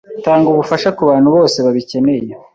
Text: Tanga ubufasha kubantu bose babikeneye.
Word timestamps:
Tanga 0.25 0.47
ubufasha 0.49 0.89
kubantu 0.97 1.27
bose 1.35 1.57
babikeneye. 1.65 2.31